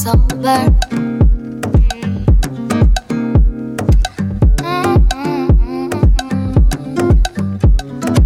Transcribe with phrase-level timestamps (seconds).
[0.00, 0.60] sober.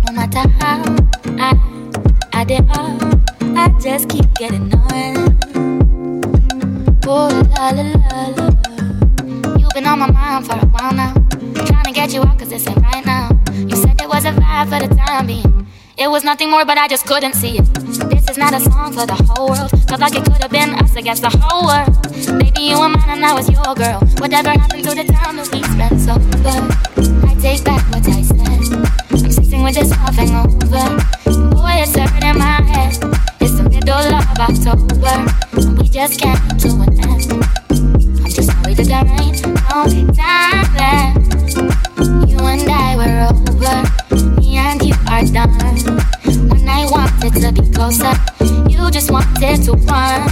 [0.05, 0.85] No matter how
[1.37, 1.51] I
[2.33, 2.95] I did all,
[3.59, 5.37] I just keep getting on.
[7.07, 8.47] Oh la la la la.
[9.59, 11.13] You've been on my mind for a while now.
[11.67, 13.31] Trying to get you out cause this ain't right now.
[13.53, 15.54] You said it was a vibe for the time being.
[15.97, 17.65] It was nothing more, but I just couldn't see it.
[18.11, 19.71] This is not a song for the whole world.
[19.89, 21.95] Felt like it could have been us against the whole world.
[22.41, 24.01] Baby, you were mine and I was your girl.
[24.19, 26.67] Whatever happened to the time that we spent sober?
[27.25, 28.75] I take back what I said.
[29.11, 30.99] I'm sitting with this off over.
[31.55, 32.99] Boy, it's hurting my head.
[33.41, 35.15] It's the middle of October.
[35.63, 37.33] And we just can't come to an end.
[38.19, 41.24] I'm just sorry that there ain't no time left.
[47.41, 48.13] To be closer,
[48.69, 50.27] you just wanted to run.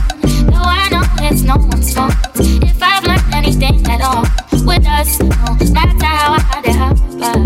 [0.51, 2.15] No, I know it's no one's fault.
[2.37, 4.23] If I've learned anything at all
[4.65, 7.45] with us, no matter how hard it happen,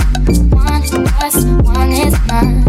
[0.50, 2.64] one plus one is none.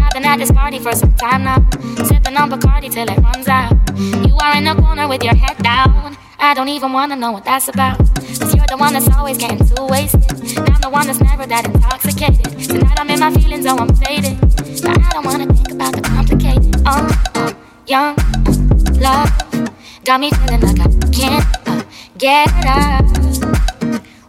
[0.00, 1.58] I've been at this party for some time now,
[2.04, 3.72] sipping on Bacardi till it runs out.
[3.96, 6.16] You are in the corner with your head down.
[6.38, 7.98] I don't even wanna know what that's about.
[7.98, 10.58] Cause you're the one that's always getting too wasted.
[10.58, 12.44] And I'm the one that's never that intoxicated.
[12.68, 14.40] Tonight I'm in my feelings, oh, I'm faded.
[14.82, 15.46] But I don't wanna
[17.92, 18.16] young
[19.04, 19.28] love.
[20.06, 21.82] Got me feeling like I can't uh,
[22.16, 23.04] get up.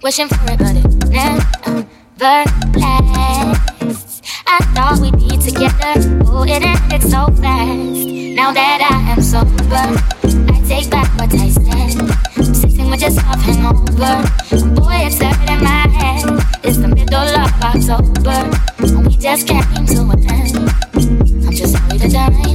[0.04, 2.44] Wishing for it, but it never
[2.76, 4.22] lasts.
[4.46, 5.96] I thought we'd be together.
[6.28, 8.04] Oh, it ended so fast.
[8.36, 9.88] Now that I am sober,
[10.52, 12.04] I take back what I said.
[12.54, 14.16] Sitting with half hangover.
[14.76, 16.26] Boy, it's hurting my head.
[16.66, 18.40] It's the middle of October,
[18.80, 20.58] and we just came to an end.
[21.46, 22.53] I'm just sorry that there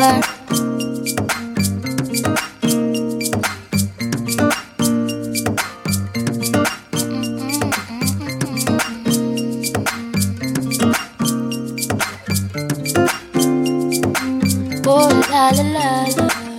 [0.00, 0.20] am.
[14.88, 16.55] Oh la la la la.